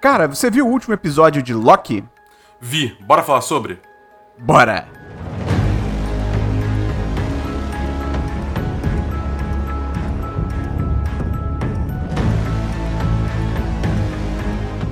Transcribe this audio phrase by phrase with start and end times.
[0.00, 2.04] Cara, você viu o último episódio de Loki?
[2.60, 2.96] Vi.
[3.00, 3.80] Bora falar sobre?
[4.38, 4.86] Bora!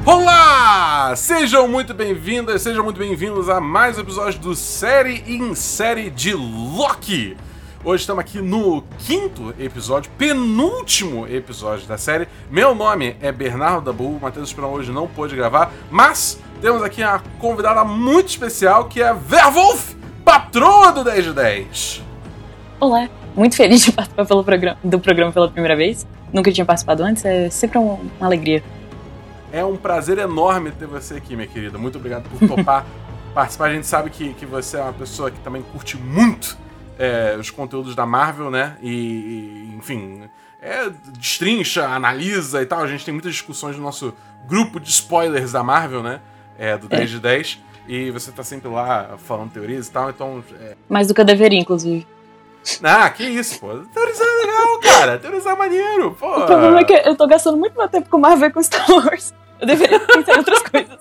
[0.05, 1.15] Olá!
[1.15, 6.35] Sejam muito bem-vindas, sejam muito bem-vindos a mais um episódio do Série em Série de
[6.35, 7.37] Loki.
[7.87, 12.27] Hoje estamos aqui no quinto episódio, penúltimo episódio da série.
[12.51, 17.01] Meu nome é Bernardo Dabu, o Matheus Esperão hoje não pôde gravar, mas temos aqui
[17.01, 22.03] uma convidada muito especial que é Verwolf, patroa do 10 de 10.
[22.81, 26.05] Olá, muito feliz de participar programa, do programa pela primeira vez.
[26.33, 28.65] Nunca tinha participado antes, é sempre uma alegria.
[29.53, 31.79] É um prazer enorme ter você aqui, minha querida.
[31.79, 32.85] Muito obrigado por topar
[33.33, 33.67] participar.
[33.67, 36.66] A gente sabe que, que você é uma pessoa que também curte muito
[36.99, 38.77] é, os conteúdos da Marvel, né?
[38.81, 40.29] E, e, enfim,
[40.61, 42.81] é, destrincha, analisa e tal.
[42.81, 44.15] A gente tem muitas discussões no nosso
[44.47, 46.21] grupo de spoilers da Marvel, né?
[46.59, 47.07] É, do 10 é.
[47.07, 47.61] de 10.
[47.89, 50.43] E você tá sempre lá falando teorias e tal, então.
[50.61, 50.77] É...
[50.89, 52.07] Mais do que eu deveria, inclusive.
[52.83, 53.69] Ah, que isso, pô.
[53.95, 55.19] Teorizar é legal, cara.
[55.19, 56.27] Teorizar é maneiro, pô.
[56.27, 58.91] O problema é que eu tô gastando muito meu tempo com Marvel e com Star
[58.91, 59.33] Wars.
[59.61, 60.99] Eu deveria pensar em outras coisas.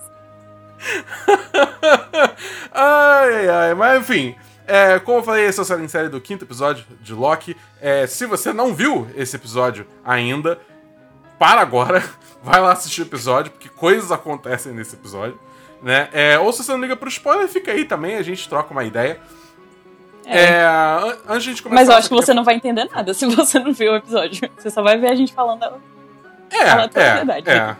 [2.71, 3.73] ai, ai, ai.
[3.73, 4.35] Mas enfim.
[4.67, 7.55] É, como eu falei, esse é o série do quinto episódio de Loki.
[7.79, 10.59] É, se você não viu esse episódio ainda,
[11.37, 12.03] para agora,
[12.43, 15.39] vai lá assistir o episódio, porque coisas acontecem nesse episódio.
[15.81, 16.09] Né?
[16.13, 18.83] É, ou se você não liga pro spoiler, fica aí também, a gente troca uma
[18.83, 19.19] ideia.
[20.25, 20.45] É.
[20.45, 20.65] É,
[21.27, 21.81] antes de a gente começar.
[21.81, 24.49] Mas eu acho que você não vai entender nada se você não viu o episódio.
[24.57, 25.73] Você só vai ver a gente falando a,
[26.49, 27.75] é, a é, é.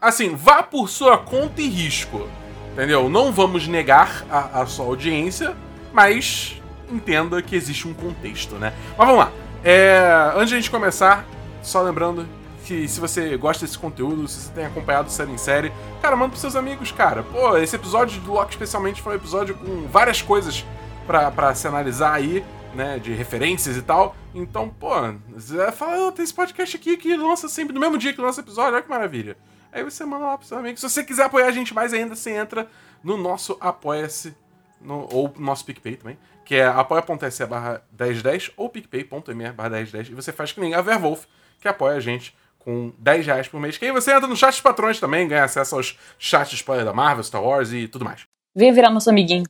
[0.00, 2.26] Assim, vá por sua conta e risco.
[2.72, 3.10] Entendeu?
[3.10, 5.54] Não vamos negar a, a sua audiência
[5.92, 6.60] mas
[6.90, 8.72] entenda que existe um contexto, né?
[8.96, 9.32] Mas vamos lá.
[9.62, 11.24] É, antes de a gente começar,
[11.62, 12.26] só lembrando
[12.64, 16.30] que se você gosta desse conteúdo, se você tem acompanhado série em série, cara, manda
[16.30, 17.22] pros seus amigos, cara.
[17.22, 20.64] Pô, esse episódio do Loki especialmente foi um episódio com várias coisas
[21.06, 24.14] para se analisar aí, né, de referências e tal.
[24.34, 24.90] Então, pô,
[25.34, 28.40] você fala, oh, tem esse podcast aqui que lança sempre no mesmo dia que lança
[28.40, 29.36] episódio, olha que maravilha.
[29.72, 30.80] Aí você manda lá pros seus amigos.
[30.80, 32.68] Se você quiser apoiar a gente mais ainda, você entra
[33.02, 34.36] no nosso Apoia-se
[34.80, 40.08] no, ou no nosso PicPay também, que é apoia.se barra 1010 ou picpay.me barra 1010
[40.08, 41.24] e você faz que nem a Verwolf,
[41.60, 43.76] que apoia a gente com 10 reais por mês.
[43.76, 46.84] Que aí você entra no chat de patrões também, ganha acesso aos chats de spoiler
[46.84, 48.22] da Marvel, Star Wars e tudo mais.
[48.54, 49.44] Vem virar nosso amiguinho.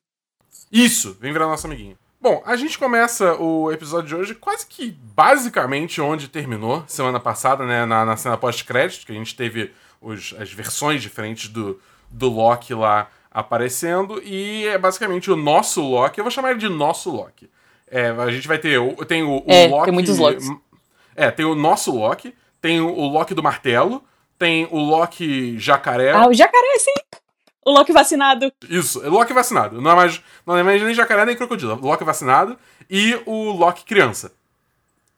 [0.70, 1.97] Isso, vem virar nosso amiguinho.
[2.20, 7.64] Bom, a gente começa o episódio de hoje quase que basicamente onde terminou semana passada,
[7.64, 7.86] né?
[7.86, 11.80] Na, na cena pós-crédito, que a gente teve os, as versões diferentes do,
[12.10, 16.18] do Loki lá aparecendo e é basicamente o nosso Loki.
[16.18, 17.48] Eu vou chamar ele de nosso Loki.
[17.86, 18.80] É, a gente vai ter.
[19.06, 19.84] Tem o, o é, Loki.
[19.84, 20.48] Tem muitos Locks.
[21.14, 24.02] É, tem o nosso Loki, tem o Loki do martelo,
[24.38, 26.12] tem o Loki jacaré.
[26.12, 27.18] Ah, o jacaré, sim!
[27.64, 28.50] O Loki vacinado.
[28.68, 29.80] Isso, o Loki vacinado.
[29.80, 31.74] Não é mais, não é mais nem jacaré nem crocodilo.
[31.74, 32.56] O Loki vacinado
[32.88, 34.32] e o Loki criança.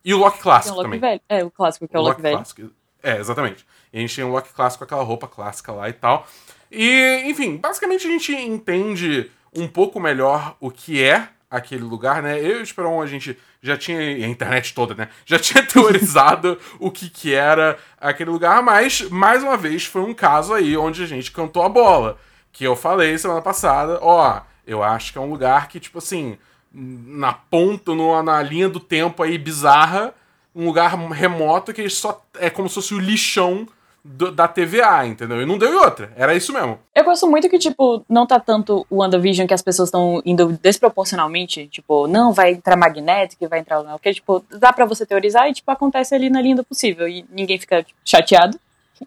[0.05, 1.01] E o Loki clássico o Loki também.
[1.01, 1.21] Velho.
[1.29, 2.37] É, o clássico, que é o, o Loki, Loki velho.
[2.37, 2.71] Clássico.
[3.03, 3.65] É, exatamente.
[3.93, 6.27] E a gente tem um Loki clássico com aquela roupa clássica lá e tal.
[6.73, 12.41] E, enfim, basicamente a gente entende um pouco melhor o que é aquele lugar, né?
[12.41, 15.11] Eu e o Esperon, a gente já tinha, a internet toda, né?
[15.27, 20.15] Já tinha teorizado o que que era aquele lugar, mas, mais uma vez, foi um
[20.15, 22.19] caso aí onde a gente cantou a bola.
[22.51, 26.39] Que eu falei semana passada, ó, eu acho que é um lugar que, tipo assim,
[26.73, 30.15] na ponta, no, na linha do tempo aí bizarra,
[30.55, 33.69] um lugar remoto que só é como se fosse o lixão
[34.05, 35.41] do, da TVA, entendeu?
[35.41, 36.13] E não deu em outra.
[36.17, 36.79] Era isso mesmo.
[36.95, 40.59] Eu gosto muito que, tipo, não tá tanto o WandaVision que as pessoas estão indo
[40.61, 41.69] desproporcionalmente.
[41.69, 43.83] Tipo, não, vai entrar magnético, vai entrar.
[43.83, 47.07] Não, porque, tipo, dá pra você teorizar e, tipo, acontece ali na linha do possível.
[47.09, 48.59] E ninguém fica tipo, chateado.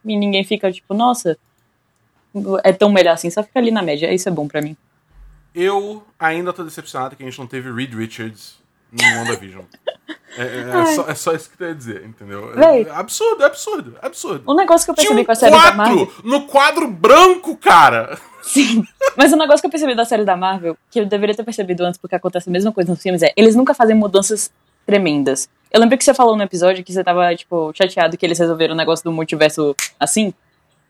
[0.03, 1.38] E ninguém fica, tipo, nossa,
[2.63, 3.29] é tão melhor assim.
[3.29, 4.13] Só fica ali na média.
[4.13, 4.78] Isso é bom pra mim.
[5.53, 8.57] Eu ainda tô decepcionado que a gente não teve Reed Richards
[8.91, 9.63] no WandaVision.
[10.38, 12.51] É, é, é, só, é, só, isso que eu ia dizer, entendeu?
[12.59, 14.44] É absurdo, é absurdo, é absurdo.
[14.46, 16.14] Um negócio que eu percebi um com a série quadro da Marvel.
[16.23, 18.20] No quadro branco, cara!
[18.41, 18.84] Sim.
[19.16, 21.43] Mas o um negócio que eu percebi da série da Marvel, que eu deveria ter
[21.43, 24.52] percebido antes, porque acontece a mesma coisa nos filmes, é eles nunca fazem mudanças
[24.85, 25.49] tremendas.
[25.72, 28.73] Eu lembro que você falou no episódio que você tava, tipo, chateado que eles resolveram
[28.73, 30.34] o negócio do multiverso assim.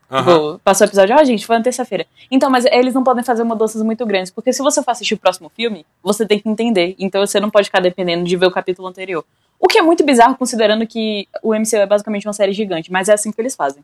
[0.10, 0.60] Uhum.
[0.64, 2.06] Passou o episódio, ó, oh, gente, foi na terça-feira.
[2.30, 5.18] Então, mas eles não podem fazer mudanças muito grandes, porque se você for assistir o
[5.18, 6.96] próximo filme, você tem que entender.
[7.00, 9.26] Então você não pode ficar dependendo de ver o capítulo anterior.
[9.60, 13.10] O que é muito bizarro, considerando que o MCU é basicamente uma série gigante, mas
[13.10, 13.84] é assim que eles fazem.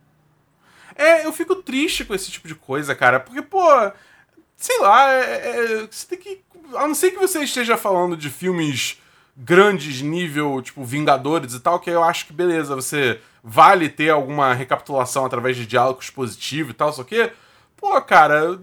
[0.95, 3.63] É, eu fico triste com esse tipo de coisa, cara, porque, pô,
[4.55, 6.41] sei lá, é, é, você tem que.
[6.75, 9.01] A não ser que você esteja falando de filmes
[9.35, 14.53] grandes, nível, tipo, Vingadores e tal, que eu acho que beleza, você vale ter alguma
[14.53, 17.31] recapitulação através de diálogos positivos e tal, só que,
[17.75, 18.59] pô, cara,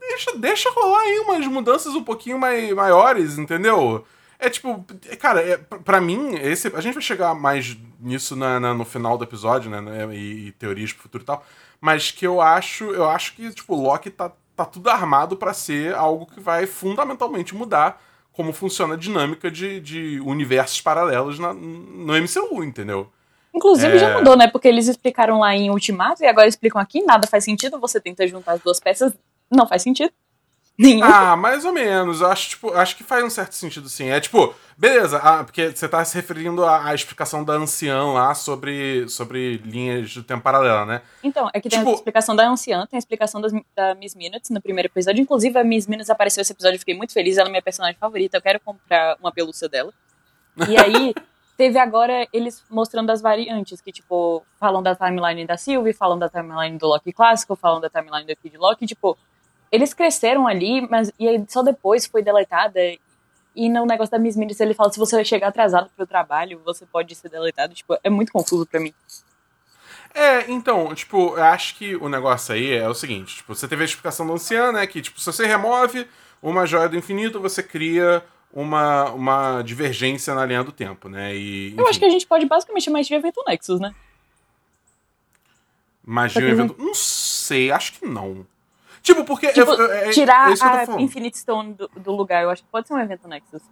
[0.00, 4.04] deixa, deixa rolar aí umas mudanças um pouquinho mai, maiores, entendeu?
[4.38, 4.84] É tipo,
[5.18, 9.16] cara, é, pra mim, esse, a gente vai chegar mais nisso na, na no final
[9.16, 9.80] do episódio, né?
[9.80, 11.44] né e, e, teorias pro futuro e tal.
[11.80, 15.94] Mas que eu acho, eu acho que, tipo, Loki tá, tá tudo armado para ser
[15.94, 18.02] algo que vai fundamentalmente mudar
[18.32, 23.10] como funciona a dinâmica de, de universos paralelos na, no MCU, entendeu?
[23.54, 23.98] Inclusive é...
[23.98, 24.48] já mudou, né?
[24.48, 28.26] Porque eles explicaram lá em Ultimato e agora explicam aqui, nada faz sentido, você tenta
[28.26, 29.12] juntar as duas peças,
[29.50, 30.12] não faz sentido.
[30.76, 31.04] Nenhum.
[31.04, 32.20] Ah, mais ou menos.
[32.20, 34.08] Eu acho, tipo, acho que faz um certo sentido, sim.
[34.08, 38.34] É tipo, beleza, ah, porque você tá se referindo à, à, explicação da anciã lá
[38.34, 41.02] sobre, sobre linhas do tempo paralela, né?
[41.22, 41.92] Então, é que tem tipo...
[41.92, 45.22] a explicação da anciã, tem a explicação das, da Miss Minutes no primeiro episódio.
[45.22, 47.96] Inclusive, a Miss Minutes apareceu nesse episódio, eu fiquei muito feliz, ela é minha personagem
[47.96, 49.92] favorita, eu quero comprar uma pelúcia dela.
[50.68, 51.14] E aí,
[51.56, 56.28] teve agora eles mostrando as variantes, que, tipo, falam da timeline da Sylvie, falam da
[56.28, 59.16] timeline do Loki clássico, falam da timeline do Kid Loki, tipo
[59.74, 62.78] eles cresceram ali, mas e aí só depois foi deletada.
[63.56, 66.86] E no negócio da Miss Minutes ele fala se você chegar atrasado pro trabalho, você
[66.86, 67.74] pode ser deletado.
[67.74, 68.94] Tipo, é muito confuso para mim.
[70.14, 73.82] É, então, tipo, eu acho que o negócio aí é o seguinte, tipo, você teve
[73.82, 76.06] a explicação do ancião, né, que, tipo, se você remove
[76.40, 78.22] uma joia do infinito, você cria
[78.54, 81.68] uma, uma divergência na linha do tempo, né, e...
[81.68, 81.80] Enfim.
[81.80, 83.94] Eu acho que a gente pode basicamente chamar isso de evento Nexus, né?
[86.06, 86.76] Magia evento...
[86.78, 88.46] Não sei, acho que não.
[89.02, 89.48] Tipo, porque.
[89.52, 92.88] Tipo, eu, é, tirar é a Infinite Stone do, do, lugar, eu acho que pode
[92.88, 93.62] ser um evento Nexus.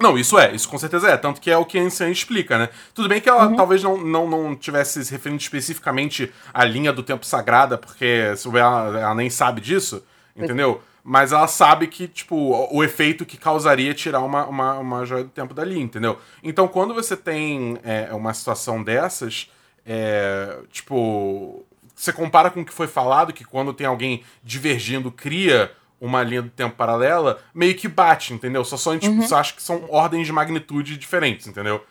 [0.00, 1.16] Não, isso é, isso com certeza é.
[1.16, 2.68] Tanto que é o que a Anciã explica, né?
[2.94, 3.56] Tudo bem que ela uhum.
[3.56, 8.98] talvez não, não, não tivesse se referindo especificamente à linha do tempo sagrada, porque ela,
[8.98, 10.04] ela nem sabe disso,
[10.34, 10.82] entendeu?
[11.08, 15.30] Mas ela sabe que, tipo, o, efeito que causaria tirar uma, uma, uma joia do
[15.30, 16.18] tempo dali, entendeu?
[16.42, 19.48] Então, quando você tem é, uma situação dessas,
[19.86, 21.64] é, tipo,
[21.94, 25.70] você compara com o que foi falado, que quando tem alguém divergindo, cria
[26.00, 28.64] uma linha do tempo paralela, meio que bate, entendeu?
[28.64, 29.36] Só tipo, uhum.
[29.36, 31.86] acha que são ordens de magnitude diferentes, entendeu?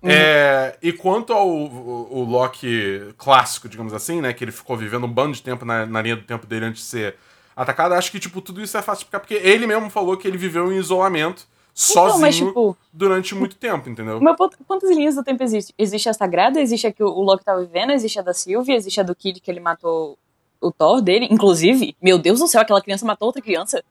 [0.00, 0.10] Uhum.
[0.10, 4.32] É, e quanto ao o, o, Loki clássico, digamos assim, né?
[4.32, 6.82] Que ele ficou vivendo um bando de tempo na, na linha do tempo dele antes
[6.82, 7.16] de ser
[7.62, 10.26] atacado, acho que, tipo, tudo isso é fácil de explicar, porque ele mesmo falou que
[10.26, 14.20] ele viveu em isolamento sozinho então, mas, tipo, durante muito tempo, entendeu?
[14.20, 14.36] Mas
[14.66, 15.74] quantas linhas do tempo existe?
[15.78, 19.00] Existe a Sagrada, existe a que o Loki tá vivendo, existe a da Sylvie, existe
[19.00, 20.18] a do Kid que ele matou
[20.60, 21.96] o Thor dele, inclusive.
[22.02, 23.82] Meu Deus do céu, aquela criança matou outra criança.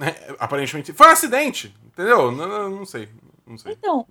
[0.00, 0.92] É, aparentemente.
[0.92, 2.30] Foi um acidente, entendeu?
[2.30, 3.08] Não, não sei.
[3.46, 3.72] Não sei.
[3.72, 4.06] Então.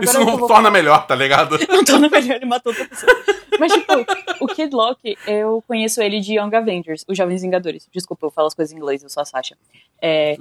[0.00, 1.58] Isso não torna melhor, tá ligado?
[1.68, 3.12] não torna melhor, ele matou outra pessoa.
[3.58, 3.92] Mas, tipo,
[4.40, 7.86] o Kid Loki, eu conheço ele de Young Avengers, os Jovens Vingadores.
[7.92, 9.56] Desculpa, eu falo as coisas em inglês, eu sou a Sasha.
[10.00, 10.36] É...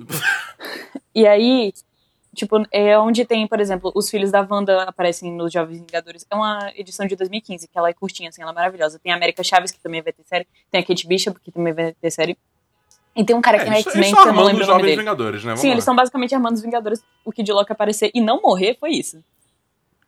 [1.14, 1.74] e aí,
[2.34, 6.26] Tipo, é onde tem, por exemplo, os filhos da Wanda aparecem nos Jovens Vingadores.
[6.30, 8.98] É uma edição de 2015, que ela é curtinha, assim, ela é maravilhosa.
[9.00, 10.48] Tem a América Chaves, que também vai ter série.
[10.72, 12.38] Tem a Kate Bishop, que também vai ter série.
[13.14, 14.96] E tem um cara que é, é X-Men, que eu não lembro o nome dele.
[14.96, 15.50] Vingadores, né?
[15.50, 15.74] Vamos Sim, lá.
[15.74, 17.04] eles são basicamente armando os Vingadores.
[17.26, 19.22] O Kid Loki aparecer e não morrer foi isso.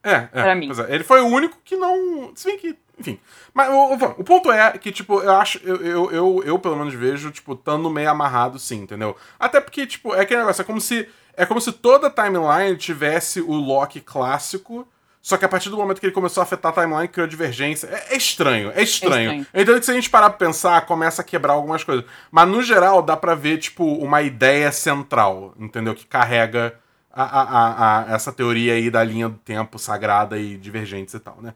[0.04, 0.44] É, é.
[0.44, 0.72] Pra mim.
[0.72, 0.96] É.
[0.96, 2.32] Ele foi o único que não...
[2.36, 2.76] Se bem que...
[3.00, 3.20] Enfim.
[3.54, 5.60] Mas o, o, ponto é que, tipo, eu acho...
[5.64, 9.16] Eu, eu, eu, eu, pelo menos, vejo, tipo, estando meio amarrado, sim, entendeu?
[9.40, 10.62] Até porque, tipo, é aquele negócio.
[10.62, 14.88] É como se é como se toda a timeline tivesse o Loki clássico,
[15.22, 17.88] só que a partir do momento que ele começou a afetar a timeline, criou divergência.
[17.88, 19.32] É, é estranho, é estranho.
[19.32, 19.48] É estranho.
[19.54, 22.06] Então, se a gente parar pra pensar, começa a quebrar algumas coisas.
[22.30, 25.96] Mas, no geral, dá pra ver, tipo, uma ideia central, entendeu?
[25.96, 26.78] Que carrega
[27.14, 31.38] a, a, a, essa teoria aí da linha do tempo sagrada e divergentes e tal,
[31.42, 31.54] né?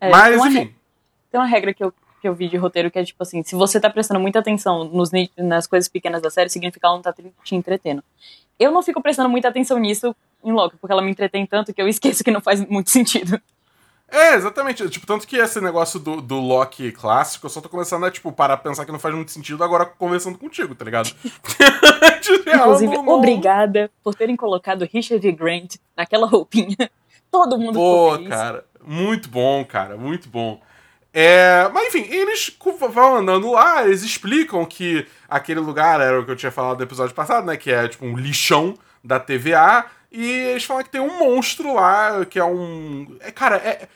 [0.00, 0.74] É, Mas, tem enfim.
[1.30, 3.54] Tem uma regra que eu, que eu vi de roteiro que é, tipo assim, se
[3.54, 7.02] você tá prestando muita atenção nos, nas coisas pequenas da série, significa que ela não
[7.02, 7.14] tá
[7.44, 8.02] te entretendo
[8.58, 11.80] eu não fico prestando muita atenção nisso em Loki, porque ela me entretém tanto que
[11.80, 13.40] eu esqueço que não faz muito sentido.
[14.10, 14.88] É, exatamente.
[14.88, 18.32] Tipo, tanto que esse negócio do, do Loki clássico, eu só tô começando a, tipo,
[18.32, 21.10] parar pra pensar que não faz muito sentido agora conversando contigo, tá ligado?
[22.46, 23.12] Inclusive, não, não...
[23.14, 26.90] obrigada por terem colocado Richard Grant naquela roupinha.
[27.30, 30.58] Todo mundo Pô, cara, muito bom, cara, muito bom.
[31.12, 32.56] É, mas enfim, eles
[32.92, 36.84] vão andando lá, eles explicam que aquele lugar era o que eu tinha falado no
[36.84, 37.56] episódio passado, né?
[37.56, 38.74] Que é tipo um lixão
[39.04, 39.86] da TVA.
[40.10, 43.16] E eles falam que tem um monstro lá, que é um.
[43.20, 43.88] É, cara, é,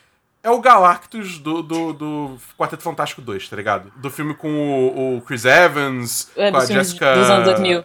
[0.42, 3.92] é o Galactus do, do, do Quarteto Fantástico 2, tá ligado?
[3.96, 7.14] Do filme com o, o Chris Evans, é, com a Jessica.
[7.14, 7.84] Dos anos 2000.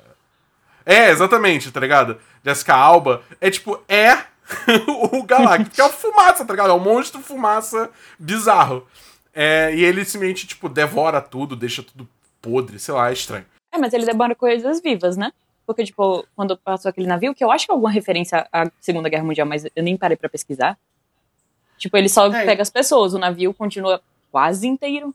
[0.85, 2.17] É, exatamente, tá ligado?
[2.43, 3.21] Jessica Alba.
[3.39, 4.17] É tipo, é
[5.11, 6.71] o Galactus, que é o fumaça, tá ligado?
[6.71, 8.87] É um monstro fumaça bizarro.
[9.33, 12.09] É, e ele simplesmente, tipo, devora tudo, deixa tudo
[12.41, 13.45] podre, sei lá, é estranho.
[13.71, 15.31] É, mas ele devora coisas vivas, né?
[15.65, 19.09] Porque, tipo, quando passou aquele navio, que eu acho que é alguma referência à Segunda
[19.09, 20.77] Guerra Mundial, mas eu nem parei para pesquisar.
[21.77, 22.45] Tipo, ele só é.
[22.45, 25.13] pega as pessoas, o navio continua quase inteiro.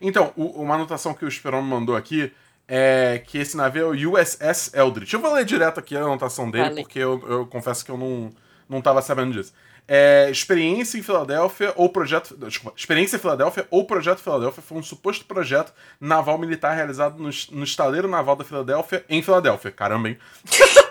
[0.00, 2.32] Então, o, uma anotação que o Esperon mandou aqui
[2.66, 5.12] é que esse navio é o USS Eldritch.
[5.12, 6.82] Eu vou ler direto aqui a anotação dele, vale.
[6.82, 8.32] porque eu, eu, confesso que eu não,
[8.68, 9.52] não tava sabendo disso.
[9.86, 12.36] É, experiência em Filadélfia ou projeto.
[12.36, 17.30] Desculpa, experiência em Filadélfia ou projeto Filadélfia foi um suposto projeto naval militar realizado no,
[17.50, 19.70] no estaleiro naval da Filadélfia, em Filadélfia.
[19.70, 20.18] Caramba, hein?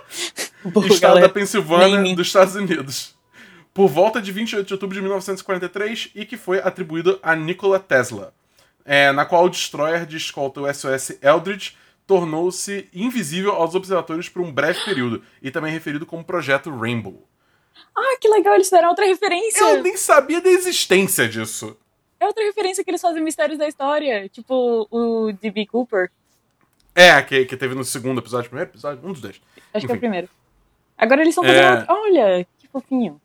[0.65, 1.27] Estado galera.
[1.27, 3.15] da Pensilvânia, dos Estados Unidos.
[3.73, 8.33] Por volta de 28 de outubro de 1943 e que foi atribuído a Nikola Tesla
[8.85, 11.75] é, na qual o destroyer de escolta o SOS Eldridge
[12.05, 17.25] tornou-se invisível aos observadores por um breve período, e também referido como Projeto Rainbow.
[17.95, 19.63] Ah, que legal, eles deram outra referência.
[19.63, 21.77] Eu nem sabia da existência disso.
[22.19, 25.67] É outra referência que eles fazem mistérios da história, tipo o D.B.
[25.67, 26.11] Cooper.
[26.93, 29.41] É, que, que teve no segundo episódio, primeiro episódio, um dos dois.
[29.73, 29.87] Acho Enfim.
[29.87, 30.29] que é o primeiro.
[30.97, 31.63] Agora eles estão fazendo.
[31.63, 31.85] É...
[31.87, 33.21] Olha, que fofinho.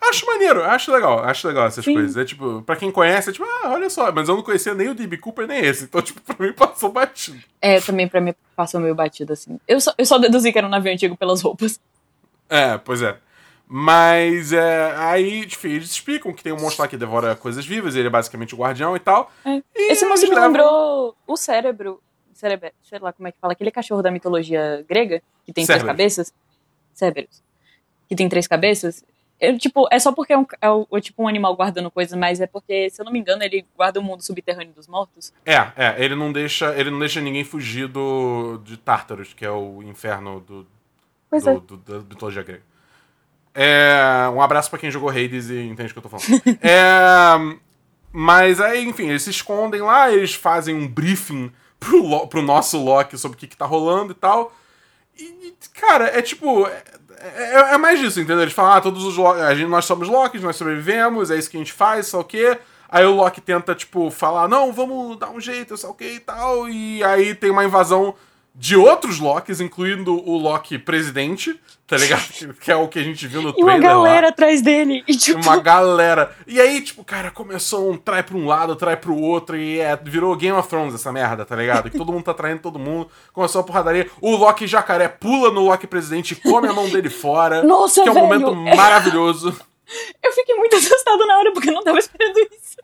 [0.00, 1.94] Acho maneiro, acho legal, acho legal essas Sim.
[1.94, 2.16] coisas.
[2.16, 4.88] É tipo, pra quem conhece, é tipo, ah, olha só, mas eu não conhecia nem
[4.88, 5.18] o D.B.
[5.18, 5.84] Cooper nem esse.
[5.84, 7.38] Então, tipo, pra mim passou batido.
[7.60, 9.58] É, também pra mim passou meio batido, assim.
[9.66, 11.80] Eu só, eu só deduzi que era um navio antigo pelas roupas.
[12.48, 13.16] É, pois é.
[13.70, 17.94] Mas é, aí, enfim, eles explicam que tem um monstro lá que devora coisas vivas,
[17.94, 19.30] ele é basicamente o guardião e tal.
[19.44, 19.62] É.
[19.76, 20.48] E Esse monstro me levam...
[20.48, 22.00] lembrou o cérebro.
[22.32, 25.82] Cérebro, sei lá como é que fala, aquele cachorro da mitologia grega, que tem Cerberus.
[25.82, 26.34] três cabeças.
[26.94, 27.42] Cerberus.
[28.08, 29.04] Que tem três cabeças.
[29.40, 32.40] Eu, tipo, é só porque é, um, é o, tipo um animal guardando coisas, mas
[32.40, 35.32] é porque, se eu não me engano, ele guarda o mundo subterrâneo dos mortos.
[35.46, 39.50] É, é, ele não deixa, ele não deixa ninguém fugir do de Tártaros, que é
[39.50, 40.66] o inferno do,
[41.30, 41.54] pois do, é.
[41.54, 42.62] do, do, do mitologia grega.
[43.54, 46.42] É, um abraço para quem jogou Hades e entende o que eu tô falando.
[46.62, 47.58] é,
[48.12, 53.16] mas aí, enfim, eles se escondem lá, eles fazem um briefing pro, pro nosso Loki
[53.16, 54.52] sobre o que, que tá rolando e tal.
[55.18, 56.68] E, cara, é tipo.
[57.20, 58.42] É, é, é, mais disso, entendeu?
[58.42, 61.56] Eles falam, ah, todos os a gente, nós somos Locks, nós sobrevivemos, é isso que
[61.56, 62.58] a gente faz, só o quê?
[62.88, 66.20] Aí o Loki tenta, tipo, falar, não, vamos dar um jeito, sei o que e
[66.20, 66.68] tal.
[66.68, 68.14] E aí tem uma invasão
[68.58, 72.28] de outros Locks, incluindo o Loki presidente, tá ligado?
[72.60, 73.72] que é o que a gente viu no trailer.
[73.72, 74.28] E uma galera lá.
[74.30, 75.04] atrás dele.
[75.06, 75.40] E, tipo...
[75.40, 76.34] Uma galera.
[76.44, 79.96] E aí, tipo, cara, começou um trai pra um lado, trai pro outro, e é,
[79.96, 81.88] virou Game of Thrones essa merda, tá ligado?
[81.88, 83.08] Que todo mundo tá traindo todo mundo.
[83.32, 84.10] Começou a porradaria.
[84.20, 87.62] O Loki jacaré pula no Loki presidente e come a mão dele fora.
[87.64, 88.40] Nossa, Que é um velho.
[88.40, 89.56] momento maravilhoso.
[90.22, 92.76] Eu fiquei muito assustado na hora, porque eu não tava esperando isso.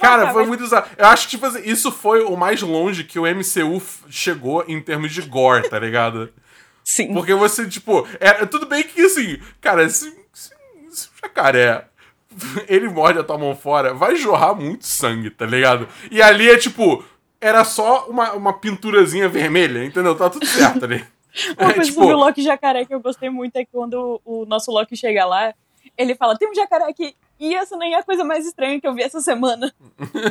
[0.00, 0.88] Cara, foi muito usado.
[0.96, 4.80] Eu acho que, tipo assim, isso foi o mais longe que o MCU chegou em
[4.80, 6.32] termos de gore, tá ligado?
[6.84, 7.12] Sim.
[7.12, 10.50] Porque você, tipo, é, tudo bem que, assim, cara, se, se,
[10.90, 11.86] se o jacaré
[12.68, 15.88] ele morde a tua mão fora, vai jorrar muito sangue, tá ligado?
[16.10, 17.04] E ali é tipo,
[17.40, 20.14] era só uma, uma pinturazinha vermelha, entendeu?
[20.14, 21.04] Tá tudo certo ali.
[21.58, 22.00] Uma coisa é, tipo...
[22.00, 25.26] sobre o Loki jacaré que eu gostei muito é que quando o nosso Loki chega
[25.26, 25.52] lá,
[25.96, 27.14] ele fala: tem um jacaré aqui.
[27.38, 29.72] E essa nem é a coisa mais estranha que eu vi essa semana.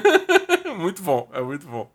[0.77, 1.89] muito bom, é muito bom.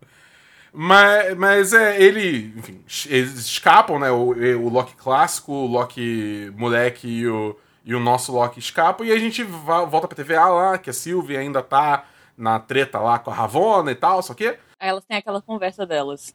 [0.72, 4.10] Mas, mas é, ele, enfim, eles escapam, né?
[4.10, 9.04] O, o Loki clássico, o Loki moleque e o, e o nosso Loki escapam.
[9.04, 12.04] E a gente volta pra TVA lá, que a Sylvie ainda tá
[12.36, 14.46] na treta lá com a Ravonna e tal, só que.
[14.78, 16.34] Aí elas têm aquela conversa delas.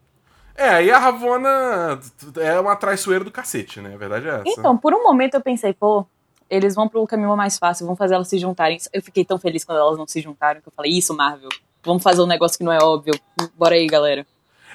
[0.58, 2.00] É, e a Ravonna
[2.38, 3.94] é uma traiçoeira do cacete, né?
[3.94, 4.44] A verdade é essa.
[4.48, 6.06] Então, por um momento eu pensei, pô,
[6.50, 8.78] eles vão pro caminho mais fácil, vão fazer elas se juntarem.
[8.94, 11.50] Eu fiquei tão feliz quando elas não se juntaram, que eu falei, isso, Marvel,
[11.84, 13.14] vamos fazer um negócio que não é óbvio.
[13.56, 14.26] Bora aí, galera.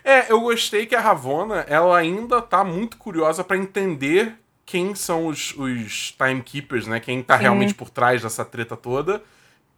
[0.05, 4.35] É, eu gostei que a Ravonna, ela ainda tá muito curiosa para entender
[4.65, 7.01] quem são os, os timekeepers, né?
[7.01, 7.43] Quem tá Sim.
[7.43, 9.23] realmente por trás dessa treta toda.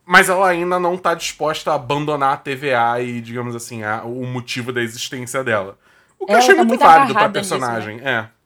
[0.04, 4.26] Mas ela ainda não tá disposta a abandonar a TVA e, digamos assim, a, o
[4.26, 5.78] motivo da existência dela.
[6.18, 8.28] O que ela eu achei tá muito, muito válido pra personagem, nisso, né?
[8.28, 8.42] é.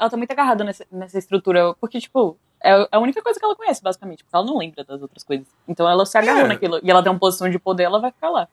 [0.00, 3.54] Ela tá muito agarrada nessa, nessa estrutura, porque, tipo, é a única coisa que ela
[3.54, 5.46] conhece, basicamente, porque ela não lembra das outras coisas.
[5.68, 6.48] Então ela se agarrou é.
[6.48, 6.80] naquilo.
[6.82, 8.48] E ela tem uma posição de poder, ela vai ficar lá.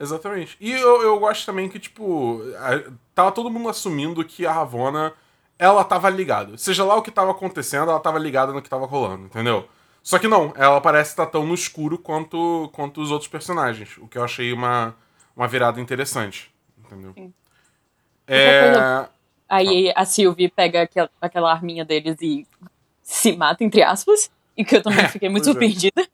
[0.00, 0.56] Exatamente.
[0.58, 2.40] E eu, eu gosto também que, tipo,
[3.14, 5.12] tava todo mundo assumindo que a Ravonna,
[5.58, 6.56] ela tava ligada.
[6.56, 9.68] Seja lá o que tava acontecendo, ela tava ligada no que tava rolando, entendeu?
[10.02, 13.98] Só que não, ela parece estar tão no escuro quanto, quanto os outros personagens.
[13.98, 14.94] O que eu achei uma,
[15.36, 16.54] uma virada interessante.
[16.78, 17.12] Entendeu?
[17.14, 17.34] Sim.
[18.26, 19.08] É...
[19.48, 22.46] Aí a Sylvie pega aquela, aquela arminha deles e
[23.06, 25.52] se mata, entre aspas, e que eu também é, fiquei muito é.
[25.52, 26.02] surpreendida.
[26.02, 26.06] É.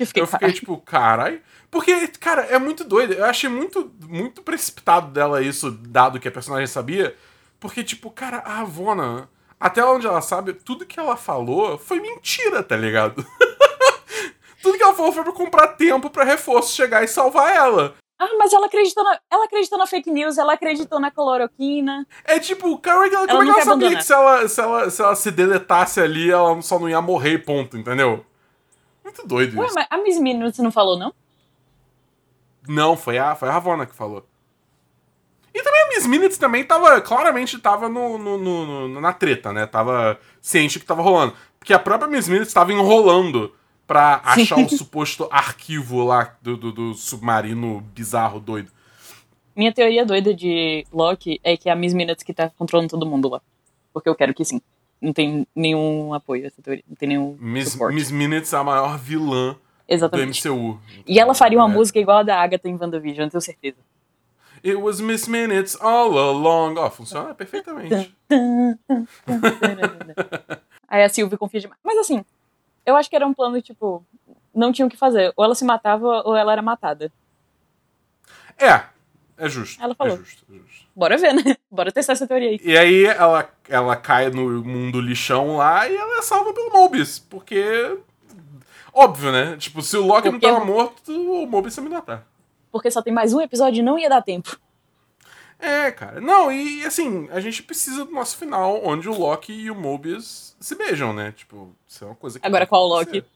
[0.00, 1.40] Eu fiquei, eu fiquei tipo, carai.
[1.70, 3.12] Porque, cara, é muito doido.
[3.14, 7.14] Eu achei muito, muito precipitado dela isso, dado que a personagem sabia.
[7.60, 12.64] Porque, tipo, cara, a Avona, até onde ela sabe, tudo que ela falou foi mentira,
[12.64, 13.24] tá ligado?
[14.60, 17.94] tudo que ela falou foi pra comprar tempo para reforço chegar e salvar ela.
[18.18, 22.04] Ah, mas ela acreditou na, ela acreditou na fake news, ela acreditou na cloroquina.
[22.24, 25.02] É tipo, cara, ela, como é que ela sabia que se ela, se ela, se
[25.02, 28.26] ela se deletasse ali, ela só não ia morrer, ponto, entendeu?
[29.04, 29.74] Muito doido Ué, isso.
[29.74, 31.14] mas a Miss Minutes não falou, não?
[32.66, 34.26] Não, foi a, foi a Ravonna que falou.
[35.54, 39.52] E também a Miss Minutes também tava, claramente tava no, no, no- no- na treta,
[39.52, 39.66] né?
[39.66, 41.34] Tava ciente que tava rolando.
[41.58, 43.54] Porque a própria Miss Minutes tava enrolando
[43.88, 48.70] pra achar o suposto arquivo lá do, do, do submarino bizarro, doido.
[49.56, 53.04] Minha teoria doida de Loki é que é a Miss Minutes que tá controlando todo
[53.06, 53.40] mundo lá.
[53.92, 54.60] Porque eu quero que sim.
[55.00, 56.84] Não tem nenhum apoio essa teoria.
[56.86, 57.94] Não tem nenhum Miss, suporte.
[57.94, 60.46] Miss Minutes é a maior vilã do Exatamente.
[60.48, 60.78] MCU.
[61.06, 61.72] E ela faria uma É.
[61.72, 63.78] música igual a da Agatha em WandaVision, eu tenho certeza.
[64.64, 66.76] It was Miss Minutes all along.
[66.78, 68.14] Ó, funciona perfeitamente.
[70.88, 71.78] Aí a Sylvie confia demais.
[71.84, 72.24] Mas assim,
[72.88, 74.04] eu acho que era um plano, tipo,
[74.54, 75.32] não tinha o que fazer.
[75.36, 77.12] Ou ela se matava ou ela era matada.
[78.58, 78.82] É,
[79.36, 79.82] é justo.
[79.82, 80.14] Ela falou.
[80.14, 80.86] É justo, é justo.
[80.96, 81.56] Bora ver, né?
[81.70, 82.60] Bora testar essa teoria aí.
[82.62, 87.18] E aí ela, ela cai no mundo lixão lá e ela é salva pelo Mobius.
[87.18, 87.98] Porque.
[88.92, 89.56] Óbvio, né?
[89.58, 92.26] Tipo, se o Loki Porque- não tava morto, o Mobius ia me matar.
[92.72, 94.58] Porque só tem mais um episódio e não ia dar tempo.
[95.58, 96.20] É, cara.
[96.20, 100.56] Não, e assim, a gente precisa do nosso final, onde o Loki e o Mobius
[100.60, 101.32] se beijam, né?
[101.32, 102.46] Tipo, isso é uma coisa que.
[102.46, 103.16] Agora qual acontecer.
[103.18, 103.28] Loki?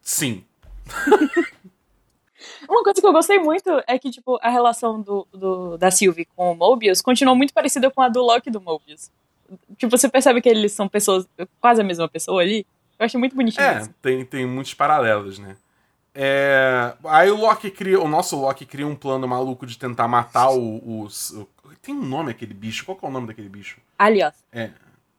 [0.00, 0.44] Sim.
[2.68, 6.26] Uma coisa que eu gostei muito é que, tipo, a relação do, do- da Sylvie
[6.36, 9.10] com o Mobius continuou muito parecida com a do Loki e do Mobius.
[9.76, 11.26] Tipo, você percebe que eles são pessoas,
[11.60, 12.66] quase a mesma pessoa ali.
[12.98, 13.94] Eu achei muito bonitinho É, isso.
[14.02, 15.56] tem, tem muitos paralelos, né?
[16.18, 20.48] É, aí o Loki cria, o nosso Loki cria um plano maluco de tentar matar
[20.50, 21.36] o, os-
[21.82, 23.78] Tem um nome aquele bicho, qual é o nome daquele bicho?
[23.98, 24.70] Aliás, É.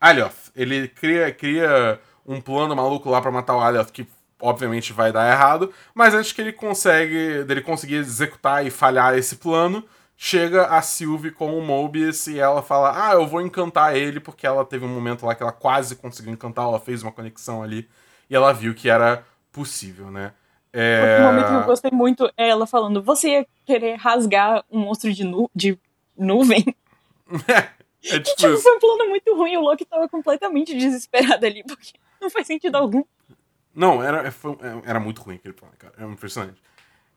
[0.01, 0.51] Alioth.
[0.55, 4.07] Ele cria, cria um plano maluco lá pra matar o Alioth, que
[4.41, 9.35] obviamente vai dar errado, mas antes que ele consegue, dele conseguir executar e falhar esse
[9.37, 9.83] plano,
[10.15, 14.45] chega a Sylvie com o Mobius e ela fala: "Ah, eu vou encantar ele", porque
[14.47, 17.87] ela teve um momento lá que ela quase conseguiu encantar, ela fez uma conexão ali
[18.29, 20.33] e ela viu que era possível, né?
[20.73, 21.01] É...
[21.19, 25.11] outro momento que eu gostei muito é ela falando: você ia querer rasgar um monstro
[25.13, 25.77] de, nu de
[26.17, 26.63] nuvem?
[27.47, 28.63] é tipo Tipo, isso.
[28.63, 29.57] foi um plano muito ruim.
[29.57, 33.03] O Loki tava completamente desesperado ali, porque não faz sentido algum.
[33.75, 35.93] Não, era, foi- era muito ruim aquele plano, cara.
[35.97, 36.59] Era impressionante.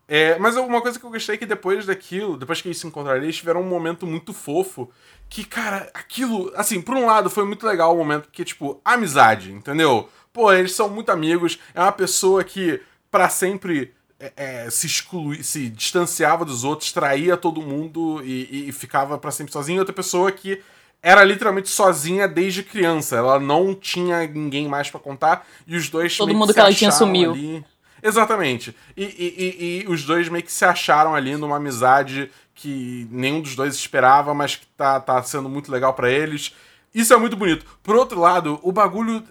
[0.06, 2.86] É, mas uma coisa que eu gostei é que depois daquilo, depois que eles se
[2.86, 4.90] encontraram, eles tiveram um momento muito fofo.
[5.28, 9.52] Que, cara, aquilo, assim, por um lado foi muito legal o momento, porque, tipo, amizade,
[9.52, 10.08] entendeu?
[10.32, 11.60] Pô, eles são muito amigos.
[11.72, 17.36] É uma pessoa que, pra sempre, é, é, se exclui, se distanciava dos outros, traía
[17.36, 19.76] todo mundo e, e ficava pra sempre sozinha.
[19.76, 20.60] E outra pessoa que
[21.02, 23.16] era literalmente sozinha desde criança.
[23.16, 25.46] Ela não tinha ninguém mais pra contar.
[25.66, 27.32] E os dois Todo mundo se que ela tinha sumiu.
[27.32, 27.64] ali.
[28.02, 28.74] Exatamente.
[28.96, 33.40] E, e- e- e os dois meio que se acharam ali numa amizade que nenhum
[33.40, 36.54] dos dois esperava, mas que tá, tá sendo muito legal pra eles.
[36.94, 37.64] Isso é muito bonito.
[37.82, 39.22] Por outro lado, o bagulho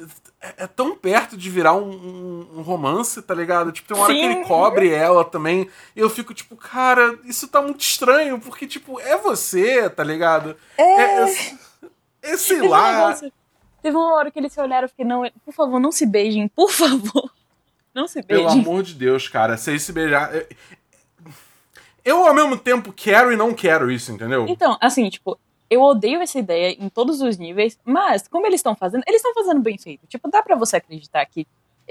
[0.42, 3.72] é, é tão perto de virar um, um- um romance, tá ligado?
[3.72, 5.70] Tipo, tem uma hora que ele cobre ela também.
[5.96, 10.56] E eu fico tipo, cara, isso tá muito estranho, porque, tipo, é você, tá ligado?
[10.78, 10.84] É.
[10.84, 11.24] é,
[12.22, 12.92] é sei Teve um lá.
[12.94, 13.34] negócio-
[13.82, 16.06] Teve uma hora que eles se olharam e eu fiquei, não, por favor, não se
[16.06, 17.32] beijem, por favor.
[17.92, 18.62] Não se Pelo beijem.
[18.62, 20.34] amor de Deus, cara, se eles se beijar.
[20.34, 20.48] eu-
[22.06, 24.46] Eu, ao mesmo tempo, quero e não quero isso, entendeu?
[24.48, 25.38] Então, assim, tipo,
[25.70, 29.34] eu odeio essa ideia em todos os níveis, mas como eles estão fazendo, eles estão
[29.34, 30.08] fazendo bem feito.
[30.08, 31.46] Tipo, dá pra você acreditar que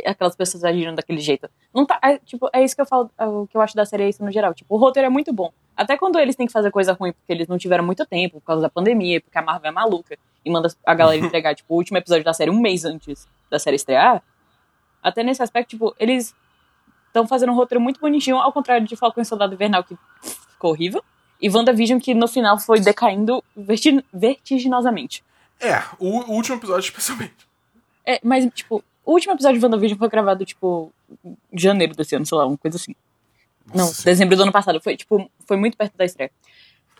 [0.05, 1.49] aquelas pessoas agiram daquele jeito.
[1.75, 3.85] Não tá, é, tipo, é isso que eu falo, é o que eu acho da
[3.85, 4.55] série é isso no geral.
[4.55, 5.53] Tipo, o roteiro é muito bom.
[5.77, 8.47] Até quando eles têm que fazer coisa ruim porque eles não tiveram muito tempo por
[8.47, 11.77] causa da pandemia, porque a Marvel é maluca e manda a galera entregar, tipo, o
[11.77, 14.23] último episódio da série um mês antes da série estrear.
[15.03, 16.35] Até nesse aspecto, tipo, eles
[17.07, 19.97] estão fazendo um roteiro muito bonitinho, ao contrário de Falcão e Soldado Invernal, que
[20.51, 21.03] ficou horrível.
[21.40, 25.22] E WandaVision, que no final foi decaindo verti- vertiginosamente.
[25.61, 27.35] É, o, o último episódio, especialmente.
[28.05, 30.92] É, mas, tipo, o último episódio de WandaVision foi gravado, tipo,
[31.24, 32.94] em janeiro desse ano, sei lá, uma coisa assim.
[33.74, 34.81] Não, Nossa, dezembro do ano passado.
[34.81, 36.31] Foi, tipo, foi muito perto da estreia.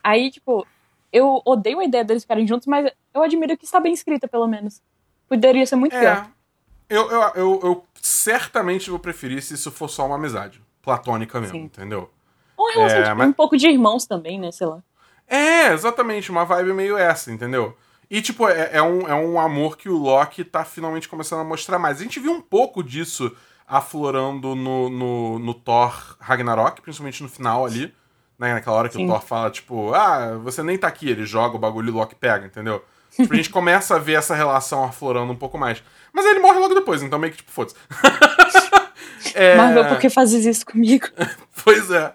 [0.05, 0.67] Aí, tipo,
[1.13, 4.47] eu odeio a ideia deles ficarem juntos, mas eu admiro que está bem escrita, pelo
[4.47, 4.81] menos.
[5.29, 6.27] Poderia ser muito pior.
[6.27, 6.39] É.
[6.89, 10.61] Eu, eu, eu, eu certamente vou preferir se isso for só uma amizade.
[10.83, 11.65] Platônica mesmo, Sim.
[11.65, 12.11] entendeu?
[12.69, 14.79] Uma relação, É, tipo, mas- um pouco de irmãos também, né, sei lá.
[15.27, 17.77] É, exatamente, uma vibe meio essa, entendeu?
[18.11, 21.45] E, tipo, é, é um, é um amor que o Loki tá finalmente começando a
[21.45, 22.01] mostrar mais.
[22.01, 23.31] A gente viu um pouco disso
[23.67, 27.93] aflorando no, no, no Thor Ragnarok, principalmente no final ali.
[28.39, 29.05] Né, naquela hora que Sim.
[29.05, 31.95] o Thor fala, tipo, ah, você nem tá aqui, ele joga o bagulho e o
[31.97, 32.83] Loki pega, entendeu?
[33.15, 35.83] Tipo, a gente começa a ver essa relação aflorando um pouco mais.
[36.13, 37.77] Mas ele morre logo depois, então meio que, tipo, foda-se.
[39.35, 41.07] É, Marvel, por que fazes isso comigo?
[41.65, 42.15] Pois é.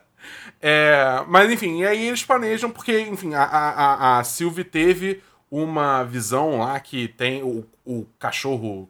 [0.66, 5.22] É, mas enfim, e aí eles planejam, porque, enfim, a, a, a- Sylvie teve
[5.52, 8.90] uma visão lá que tem o, o cachorro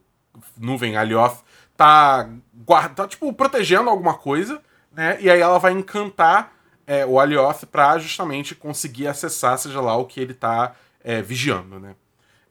[0.56, 1.42] nuvem Alioth
[1.76, 5.18] tá, guarda, tá tipo, protegendo alguma coisa, né?
[5.20, 6.52] E aí ela vai encantar
[6.86, 11.80] é, o Alioth pra justamente conseguir acessar, seja lá o que ele tá é, vigiando,
[11.80, 11.96] né?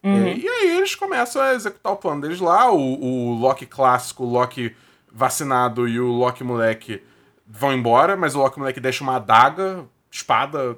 [0.02, 0.26] Uhum.
[0.26, 2.70] É, e aí eles começam a executar o plano deles lá.
[2.70, 4.76] O, o Loki clássico, o Loki
[5.10, 7.02] vacinado e o Loki moleque
[7.54, 10.76] vão embora, mas o Loki moleque deixa uma adaga, espada,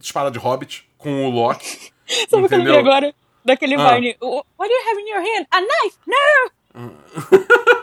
[0.00, 1.92] espada de hobbit com o Loki.
[2.28, 3.14] Sabe o que eu lembrei agora?
[3.44, 3.94] Daquele ah.
[3.94, 4.16] Vine.
[4.20, 5.46] What do you have in your hand?
[5.50, 5.98] A knife!
[6.06, 6.92] No!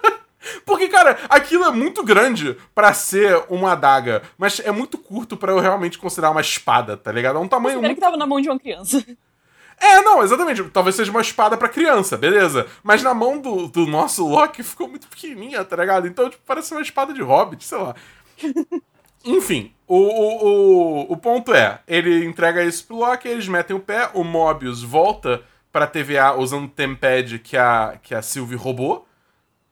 [0.66, 5.52] Porque, cara, aquilo é muito grande para ser uma adaga, mas é muito curto para
[5.52, 7.38] eu realmente considerar uma espada, tá ligado?
[7.38, 7.94] É um tamanho muito...
[7.94, 9.04] que tava na mão de uma criança.
[9.80, 10.64] É, não, exatamente.
[10.66, 12.68] Talvez seja uma espada para criança, beleza.
[12.84, 16.08] Mas na mão do, do nosso Loki ficou muito pequenininha, tá ligado?
[16.08, 17.96] Então, tipo, parece uma espada de hobbit, sei lá.
[19.24, 23.80] Enfim, o, o, o, o, ponto é, ele entrega isso pro Loki, eles metem o
[23.80, 29.08] pé, o Mobius volta pra TVA usando o Tempad que a, que a Sylvie roubou,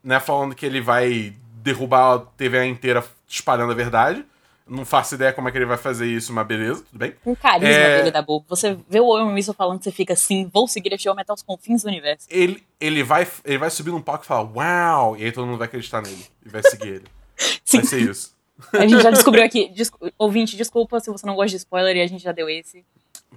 [0.04, 0.20] né?
[0.20, 4.26] Falando que ele vai derrubar a TVA inteira espalhando a verdade.
[4.70, 7.16] Não faço ideia como é que ele vai fazer isso, mas beleza, tudo bem.
[7.26, 7.98] Um carisma é...
[7.98, 8.46] dele da boca.
[8.50, 11.42] Você vê o Owen Wilson falando, você fica assim, vou seguir este homem até os
[11.42, 12.28] confins do universo.
[12.30, 15.18] Ele, ele, vai, ele vai subir num palco e falar, uau!
[15.18, 16.26] E aí todo mundo vai acreditar nele.
[16.46, 17.06] E vai seguir ele.
[17.64, 17.78] Sim.
[17.78, 18.36] Vai ser isso.
[18.74, 19.70] A gente já descobriu aqui.
[19.70, 19.92] Des...
[20.18, 22.84] Ouvinte, desculpa se você não gosta de spoiler e a gente já deu esse.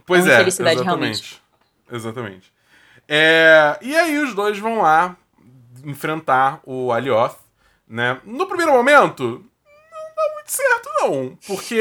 [0.07, 0.83] Pois é, exatamente.
[0.83, 1.43] Realmente.
[1.93, 2.53] Exatamente.
[3.07, 3.79] É...
[3.83, 5.17] E aí os dois vão lá
[5.85, 7.37] enfrentar o Alioth,
[7.87, 8.21] né?
[8.25, 9.45] No primeiro momento,
[10.17, 11.39] dá muito certo, não.
[11.47, 11.81] Porque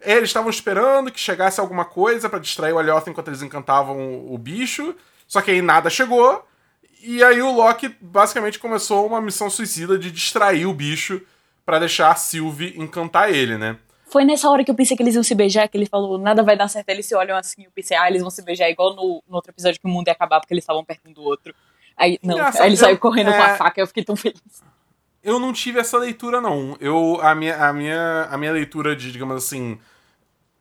[0.00, 4.38] eles estavam esperando que chegasse alguma coisa para distrair o Alioth enquanto eles encantavam o
[4.38, 4.94] bicho.
[5.26, 6.46] Só que aí nada chegou.
[7.02, 11.20] E aí o Loki basicamente começou uma missão suicida de distrair o bicho
[11.64, 13.76] para deixar a Sylvie encantar ele, né?
[14.06, 16.42] Foi nessa hora que eu pensei que eles iam se beijar, que ele falou, nada
[16.42, 16.88] vai dar certo.
[16.90, 19.50] Eles se olham assim, eu pensei, ah, eles vão se beijar igual no, no outro
[19.50, 21.54] episódio que o mundo ia acabar porque eles estavam perto um do outro.
[21.96, 23.36] Aí, não, aí ele saiu correndo é...
[23.36, 24.62] com a é, faca, eu fiquei tão feliz
[25.22, 26.76] eu não tive essa leitura, não.
[26.80, 29.78] Eu, a, minha, a, minha, a minha leitura de, digamos assim,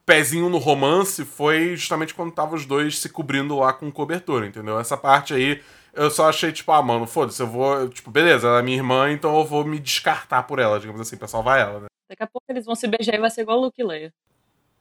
[0.05, 4.79] pezinho no romance foi justamente quando tava os dois se cobrindo lá com cobertura, entendeu?
[4.79, 5.61] Essa parte aí
[5.93, 7.89] eu só achei, tipo, ah, mano, foda-se, eu vou.
[7.89, 11.17] Tipo, beleza, ela é minha irmã, então eu vou me descartar por ela, digamos assim,
[11.17, 11.87] pra salvar ela, né?
[12.09, 14.13] Daqui a pouco eles vão se beijar e vai ser igual o Luke Leia.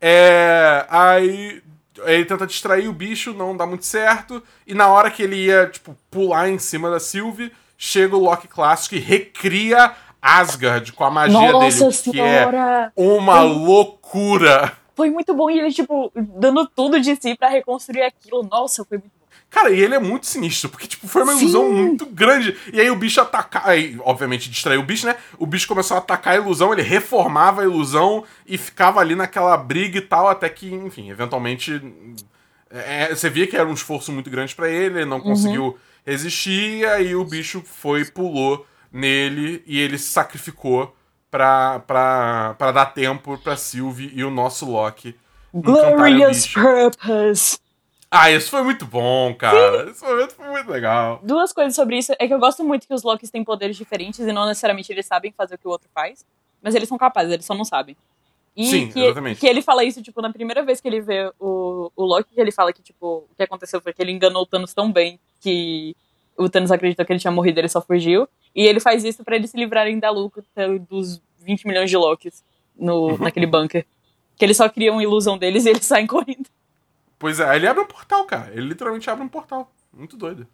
[0.01, 0.87] é.
[0.89, 1.63] Aí.
[2.05, 4.41] Ele tenta distrair o bicho, não dá muito certo.
[4.65, 8.49] E na hora que ele ia, tipo, pular em cima da Sylvie, chega o Loki
[8.49, 12.93] clássico e recria Asgard com a magia Nossa dele, senhora.
[12.95, 14.73] que é uma foi, loucura.
[14.97, 18.43] Foi muito bom e ele, tipo, dando tudo de si para reconstruir aquilo.
[18.43, 19.19] Nossa, foi muito bom.
[19.49, 21.43] Cara, e ele é muito sinistro, porque, tipo, foi uma Sim.
[21.43, 22.55] ilusão muito grande.
[22.73, 23.67] E aí o bicho atacar.
[23.67, 25.17] Aí, obviamente, distraiu o bicho, né?
[25.39, 29.57] O bicho começou a atacar a ilusão, ele reformava a ilusão e ficava ali naquela
[29.57, 31.81] briga e tal, até que, enfim, eventualmente.
[32.71, 35.23] É, você via que era um esforço muito grande para ele, ele não uhum.
[35.23, 35.79] conseguiu
[36.13, 40.95] existia e o bicho foi, pulou nele e ele se sacrificou
[41.31, 45.15] pra, pra, pra dar tempo pra Sylvie e o nosso Loki.
[45.53, 47.59] Glorious Purpose!
[48.11, 49.91] Ah, isso foi muito bom, cara.
[49.91, 51.21] Esse momento foi muito legal.
[51.23, 52.13] Duas coisas sobre isso.
[52.19, 55.05] É que eu gosto muito que os Lokis têm poderes diferentes e não necessariamente eles
[55.05, 56.25] sabem fazer o que o outro faz.
[56.63, 57.97] Mas eles são capazes, eles só não sabem.
[58.57, 59.41] E Sim, que, exatamente.
[59.41, 62.41] que ele fala isso, tipo, na primeira vez que ele vê o, o Loki, que
[62.41, 65.21] ele fala que, tipo, o que aconteceu foi que ele enganou o Thanos tão bem
[65.41, 65.97] que
[66.37, 68.29] o Thanos acreditou que ele tinha morrido, ele só fugiu.
[68.55, 70.43] E ele faz isso para eles se livrarem da luta
[70.89, 72.45] dos 20 milhões de Lokis
[72.77, 73.85] no, naquele bunker.
[74.37, 76.49] Que eles só criam ilusão deles e eles saem correndo.
[77.19, 78.53] Pois é, ele abre um portal, cara.
[78.53, 79.71] Ele literalmente abre um portal.
[79.93, 80.47] Muito doido.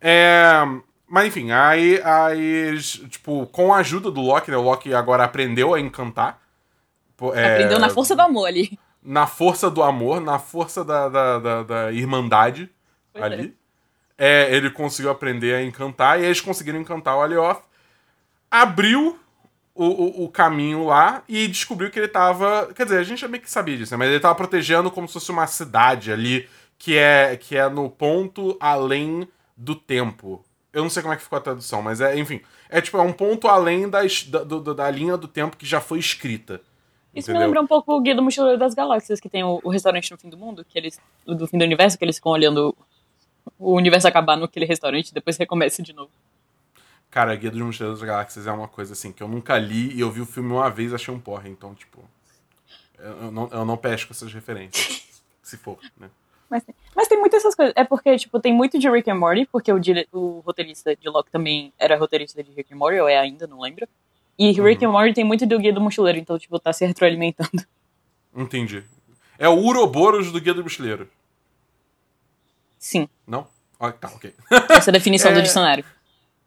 [0.00, 0.62] É.
[1.06, 4.56] Mas enfim, aí, aí eles, tipo, com a ajuda do Loki, né?
[4.56, 6.40] O Loki agora aprendeu a encantar.
[7.34, 8.78] É, Aprendeu na força do amor ali.
[9.02, 12.70] Na força do amor, na força da, da, da, da irmandade
[13.12, 13.56] pois ali.
[14.16, 14.52] É.
[14.52, 14.56] é.
[14.56, 17.62] ele conseguiu aprender a encantar e eles conseguiram encantar o Alioth.
[18.50, 19.18] Abriu
[19.74, 22.72] o, o, o, caminho lá e descobriu que ele tava.
[22.74, 23.98] Quer dizer, a gente já meio que sabia disso, né?
[23.98, 27.88] Mas ele tava protegendo como se fosse uma cidade ali que é, que é no
[27.88, 30.44] ponto além do tempo.
[30.72, 32.40] Eu não sei como é que ficou a tradução, mas é, enfim.
[32.68, 35.98] É tipo, é um ponto além da, da, da linha do tempo que já foi
[35.98, 36.60] escrita.
[37.14, 37.40] Isso Entendeu?
[37.40, 40.10] me lembra um pouco o Guia do Mochileiro das Galáxias, que tem o, o, restaurante
[40.10, 40.98] no fim do mundo, que eles.
[41.26, 42.74] do fim do universo, que eles ficam olhando
[43.58, 46.10] o universo acabar naquele restaurante e depois recomeça de novo.
[47.10, 50.00] Cara, Guia dos Mochileiros das Galáxias é uma coisa assim que eu nunca li e
[50.00, 52.02] eu vi o filme uma vez e achei um porra, então, tipo.
[52.98, 55.02] Eu não, eu não pesco essas referências.
[55.42, 56.08] se for, né?
[56.48, 57.74] Mas tem, mas tem muitas essas coisas.
[57.76, 59.80] É porque, tipo, tem muito de Rick and Morty, porque o,
[60.12, 63.60] o roteirista de Locke também era roteirista de Rick and Morty, ou é ainda, não
[63.60, 63.88] lembro.
[64.42, 64.90] E Rick uhum.
[64.90, 67.64] and Morty tem muito do Guia do Mochileiro, então, tipo, tá se retroalimentando.
[68.34, 68.82] Entendi.
[69.38, 71.08] É o Uroboros do Guia do Mochileiro.
[72.76, 73.08] Sim.
[73.24, 73.46] Não?
[73.78, 74.34] Ah, tá, ok.
[74.68, 75.34] Essa é a definição é...
[75.34, 75.84] do dicionário.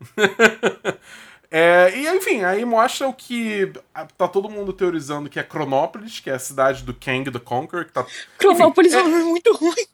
[1.49, 3.71] é, e enfim, aí mostra o que
[4.17, 7.85] tá todo mundo teorizando que é Cronópolis, que é a cidade do Kang the Conqueror.
[7.85, 8.05] Que tá,
[8.37, 9.87] Cronópolis enfim, é um nome muito ruim.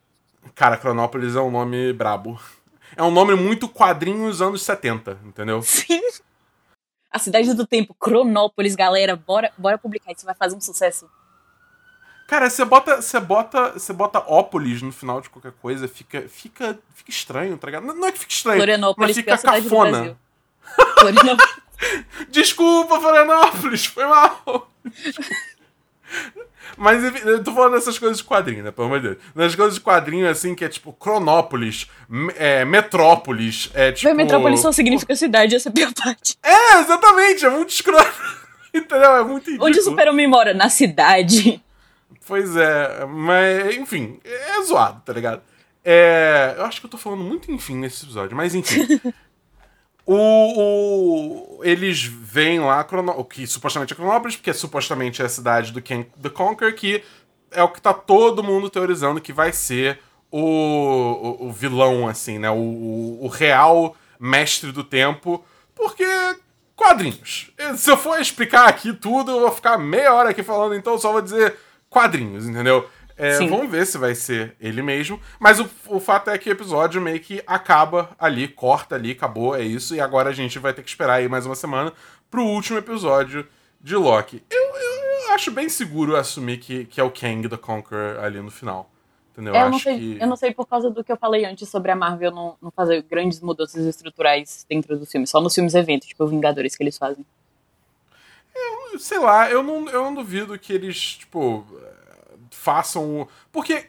[0.56, 2.40] Cara, Cronópolis é um nome brabo.
[2.96, 5.62] É um nome muito quadrinhos anos 70, entendeu?
[5.62, 6.02] Sim.
[7.12, 11.10] A cidade do tempo, Cronópolis, galera, bora, bora publicar isso, vai fazer um sucesso.
[12.28, 16.80] Cara, você bota, você bota, você bota ópolis no final de qualquer coisa, fica, fica,
[16.96, 17.86] fica estranho, tá ligado?
[17.88, 20.18] Não é que fica estranho, Florianópolis, mas fica cafona.
[20.98, 21.56] Florianópolis.
[22.32, 24.72] Desculpa, Florianópolis, foi mal.
[26.78, 28.72] Mas eu tô falando dessas coisas de quadrinho, né?
[28.72, 29.18] Pelo amor de Deus.
[29.36, 31.88] Das coisas de quadrinho, assim, que é tipo Cronópolis,
[32.36, 34.14] é, Metrópolis, é tipo.
[34.14, 36.36] Metrópolis só significa cidade, essa é a pior parte.
[36.44, 38.42] É, exatamente, é muito escroto.
[38.74, 39.16] Entendeu?
[39.16, 39.70] É muito ridículo.
[39.70, 40.54] Onde o Super-Homem mora?
[40.54, 41.62] Na cidade.
[42.26, 45.42] Pois é, mas, enfim, é zoado, tá ligado?
[45.84, 49.02] É, eu acho que eu tô falando muito enfim nesse episódio, mas enfim.
[50.06, 52.86] o, o, eles vêm lá,
[53.16, 57.04] o que supostamente é Cronópolis, porque supostamente é a cidade do King the Conquer, que
[57.52, 60.00] é o que tá todo mundo teorizando que vai ser
[60.32, 62.50] o, o, o vilão, assim, né?
[62.50, 65.44] O, o, real mestre do tempo,
[65.76, 66.06] porque
[66.76, 67.52] quadrinhos.
[67.76, 71.12] Se eu for explicar aqui tudo, eu vou ficar meia hora aqui falando, então só
[71.12, 71.56] vou dizer
[71.90, 72.90] quadrinhos, entendeu?
[73.22, 75.22] É, vamos ver se vai ser ele mesmo.
[75.40, 79.56] Mas o, o fato é que o episódio meio que acaba ali, corta ali, acabou,
[79.56, 79.94] é isso.
[79.94, 81.94] E agora a gente vai ter que esperar aí mais uma semana
[82.32, 83.48] pro último episódio
[83.80, 84.42] de Loki.
[84.50, 88.42] Eu, eu, eu acho bem seguro assumir que, que é o Kang the Conqueror ali
[88.42, 88.90] no final.
[89.34, 89.56] Entendeu?
[89.56, 90.18] É, eu, não sei, que...
[90.20, 92.72] eu não sei por causa do que eu falei antes sobre a Marvel não, não
[92.72, 96.98] fazer grandes mudanças estruturais dentro do filme, só nos filmes eventos, tipo Vingadores que eles
[96.98, 97.24] fazem.
[98.54, 101.66] Eu, sei lá, eu não, eu não duvido que eles, tipo,
[102.52, 103.28] façam.
[103.52, 103.86] Porque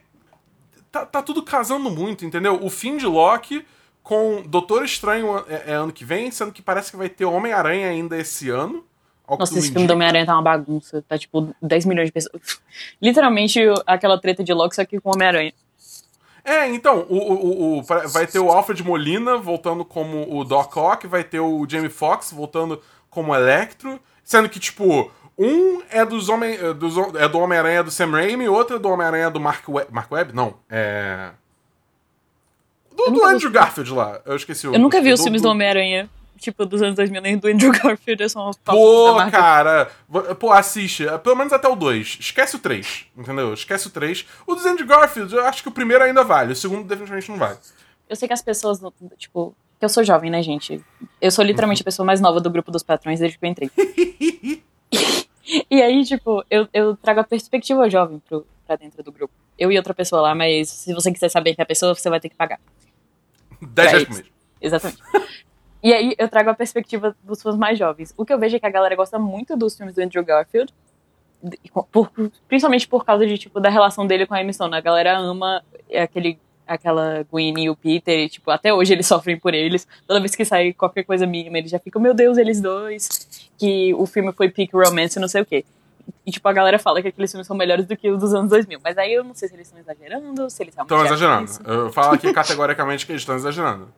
[0.91, 2.59] tá, tá tudo casando muito, entendeu?
[2.63, 3.65] O fim de Loki
[4.03, 7.89] com Doutor Estranho é, é ano que vem, sendo que parece que vai ter Homem-Aranha
[7.89, 8.85] ainda esse ano.
[9.29, 11.03] Nossa, esse filme do Homem-Aranha tá uma bagunça.
[11.09, 12.61] Tá tipo 10 milhões de pessoas.
[13.01, 15.55] Literalmente aquela treta de Loki, só que com Homem-Aranha.
[16.45, 21.07] É, então, o, o, o, vai ter o Alfred Molina voltando como o Doc Ock,
[21.07, 25.11] vai ter o Jamie Foxx voltando como Electro, sendo que, tipo,
[25.43, 28.89] um é dos homem, é dos, é do Homem-Aranha do Sam Raimi, outro é do
[28.89, 29.93] Homem-Aranha do Mark Webb.
[29.93, 30.35] Mark Webb?
[30.35, 30.55] Não.
[30.71, 31.31] É.
[32.97, 33.55] Do, do Andrew vi...
[33.55, 34.21] Garfield lá.
[34.25, 34.75] Eu esqueci o.
[34.75, 36.09] Eu nunca vi os filmes do, do Homem-Aranha.
[36.39, 39.91] Tipo, dos anos 2000, nem do Andrew Garfield, é só uma Pô, cara.
[40.41, 41.05] Pô, assiste.
[41.23, 42.19] Pelo menos até o 2.
[42.21, 43.55] Esquece o 3, entendeu?
[43.55, 44.27] Esquece o 3.
[44.45, 46.53] O do Andrew Garfield, eu acho que o primeiro ainda vale.
[46.53, 47.59] O segundo definitivamente não vale.
[48.09, 48.81] Eu sei que as pessoas,
[49.17, 49.55] tipo...
[49.79, 50.81] Que eu sou jovem, né, gente?
[51.21, 53.71] Eu sou literalmente a pessoa mais nova do grupo dos patrões desde que eu entrei.
[55.71, 59.35] E aí, tipo, eu, eu trago a perspectiva jovem pro, pra dentro do grupo.
[59.59, 62.09] Eu e outra pessoa lá, mas se você quiser saber que é a pessoa, você
[62.09, 62.61] vai ter que pagar.
[63.61, 64.33] 10 reais por mês.
[64.61, 65.03] Exatamente.
[65.83, 68.15] e aí eu trago a perspectiva dos fãs mais jovens.
[68.17, 70.73] O que eu vejo é que a galera gosta muito dos filmes do Andrew Garfield.
[71.91, 72.11] Por,
[72.47, 74.73] principalmente por causa de, tipo, da relação dele com a emissão.
[74.73, 75.63] A galera ama
[75.93, 79.87] aquele aquela Gwen e o Peter, e, tipo, até hoje eles sofrem por eles.
[80.07, 83.49] Toda vez que sai qualquer coisa mínima, eles já ficam, meu Deus, eles dois.
[83.59, 85.65] Que o filme foi peak romance, não sei o quê.
[86.27, 88.51] E, tipo, a galera fala que aqueles filmes são melhores do que os dos anos
[88.51, 88.81] 2000.
[88.83, 90.93] Mas aí eu não sei se eles estão exagerando, se eles realmente.
[90.93, 91.45] Estão exagerando.
[91.51, 91.63] Isso.
[91.65, 93.89] Eu falo aqui categoricamente que eles estão exagerando.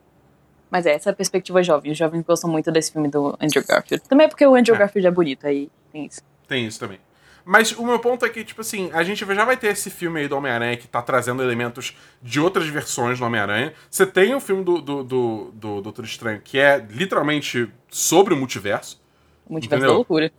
[0.70, 1.92] Mas é, essa é a perspectiva jovem.
[1.92, 4.09] Os jovens gostam muito desse filme do Andrew Garfield.
[4.09, 4.79] Também é porque o Andrew é.
[4.79, 6.20] Garfield é bonito, aí tem isso.
[6.48, 6.98] Tem isso também.
[7.44, 10.20] Mas o meu ponto é que, tipo assim, a gente já vai ter esse filme
[10.20, 13.74] aí do Homem-Aranha que tá trazendo elementos de outras versões do Homem-Aranha.
[13.90, 18.37] Você tem o filme do, do, do, do Doutor Estranho, que é literalmente sobre o
[18.37, 19.00] multiverso.
[19.46, 19.92] O multiverso entendeu?
[19.92, 20.33] da loucura.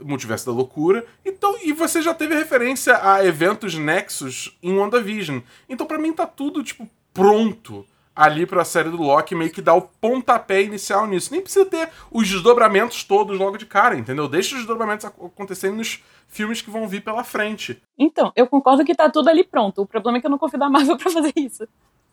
[0.00, 1.06] Multiverso da loucura.
[1.24, 5.40] Então, e você já teve referência a eventos nexos em WandaVision.
[5.68, 7.86] Então, para mim, tá tudo, tipo, pronto
[8.18, 11.30] ali pra série do Loki meio que dar o pontapé inicial nisso.
[11.30, 14.26] Nem precisa ter os desdobramentos todos logo de cara, entendeu?
[14.26, 17.80] Deixa os desdobramentos acontecerem nos filmes que vão vir pela frente.
[17.96, 19.82] Então, eu concordo que tá tudo ali pronto.
[19.82, 21.68] O problema é que eu não confio da Marvel pra fazer isso.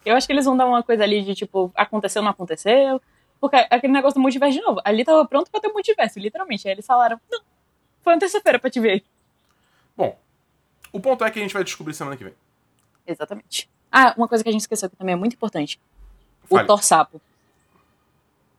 [0.05, 3.01] Eu acho que eles vão dar uma coisa ali de tipo, aconteceu, não aconteceu.
[3.41, 4.79] Porque aquele negócio do multiverso de novo.
[4.85, 6.67] Ali tava pronto pra ter multiverso, literalmente.
[6.67, 7.41] Aí eles falaram, não,
[8.03, 9.03] foi uma terça-feira pra te ver.
[9.97, 10.15] Bom,
[10.93, 12.33] o ponto é que a gente vai descobrir semana que vem.
[13.07, 13.67] Exatamente.
[13.91, 15.79] Ah, uma coisa que a gente esqueceu que também é muito importante.
[16.49, 16.63] Fale.
[16.63, 17.21] O Thor Sapo.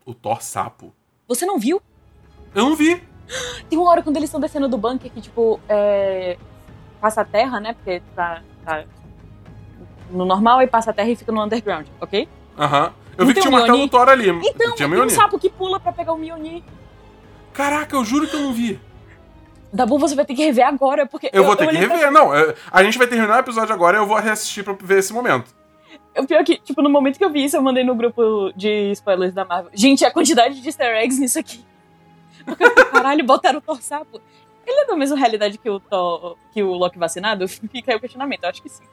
[0.04, 0.92] O Thor Sapo?
[1.28, 1.80] Você não viu?
[2.54, 3.02] Eu não vi.
[3.68, 6.38] Tem uma hora quando eles estão descendo do bunker que, tipo, é...
[7.00, 7.74] passa a terra, né?
[7.74, 8.84] Porque tá, tá,
[10.10, 12.28] no normal e passa a terra e fica no underground, ok?
[12.58, 12.92] Aham.
[13.18, 14.28] Eu vi que tinha um martelo do Thor ali.
[14.28, 16.62] Então, tinha tem um sapo que pula pra pegar o Mjolnir.
[17.52, 18.78] Caraca, eu juro que eu não vi.
[19.72, 21.28] Dabu, você vai ter que rever agora, porque...
[21.32, 22.10] Eu, eu vou ter eu que rever, pra...
[22.10, 22.34] não.
[22.34, 25.12] É, a gente vai terminar o episódio agora e eu vou reassistir pra ver esse
[25.12, 25.54] momento.
[26.18, 28.52] O pior é que, tipo, no momento que eu vi isso, eu mandei no grupo
[28.56, 29.70] de spoilers da Marvel.
[29.74, 31.64] Gente, a quantidade de easter eggs nisso aqui.
[32.44, 34.20] Porque, caralho, botaram o Thor sapo.
[34.66, 37.46] Ele é da mesma realidade que o, Thor, que o Loki vacinado?
[37.48, 38.84] Fica aí o questionamento, eu acho que sim.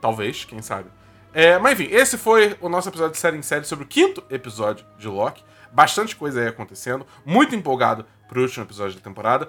[0.00, 0.90] Talvez, quem sabe.
[1.32, 4.22] É, mas enfim, esse foi o nosso episódio de série em série sobre o quinto
[4.30, 5.44] episódio de Loki.
[5.72, 7.06] Bastante coisa aí acontecendo.
[7.24, 9.48] Muito empolgado pro último episódio da temporada.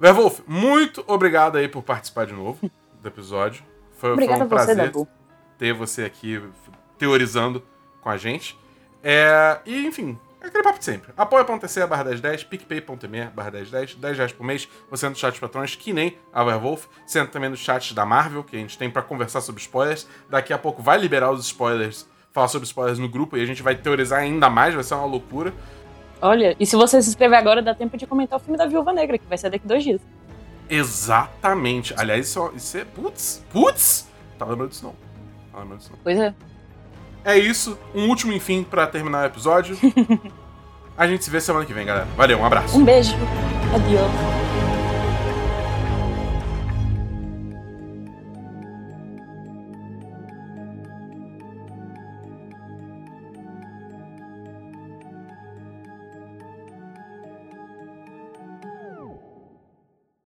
[0.00, 2.68] Werwolf, muito obrigado aí por participar de novo
[3.00, 3.62] do episódio.
[3.96, 5.06] Foi, foi um prazer você,
[5.64, 6.42] ter você aqui
[6.98, 7.62] teorizando
[8.02, 8.58] com a gente.
[9.02, 11.10] É, e, enfim, é aquele papo de sempre.
[11.16, 14.68] Apoia.se barra 1010, picpay.me barra 1010, 10 reais por mês.
[14.90, 16.84] Você entra no chat de patrões, que nem a Werewolf.
[17.06, 20.06] Você entra também no chat da Marvel, que a gente tem para conversar sobre spoilers.
[20.28, 23.62] Daqui a pouco vai liberar os spoilers, falar sobre spoilers no grupo e a gente
[23.62, 25.54] vai teorizar ainda mais, vai ser uma loucura.
[26.20, 28.92] Olha, e se você se inscrever agora, dá tempo de comentar o filme da Viúva
[28.92, 30.02] Negra, que vai ser daqui dois dias.
[30.68, 31.94] Exatamente.
[31.96, 32.84] Aliás, isso, isso é.
[32.84, 33.42] Putz!
[33.50, 34.08] Putz!
[34.38, 35.03] Tá lembrando disso não.
[35.76, 35.98] Disso não.
[36.02, 36.34] Pois é.
[37.24, 37.78] É isso.
[37.94, 39.76] Um último enfim para terminar o episódio.
[40.96, 42.06] a gente se vê semana que vem, galera.
[42.16, 42.78] Valeu, um abraço.
[42.78, 43.14] Um beijo.
[43.74, 44.63] Adiós.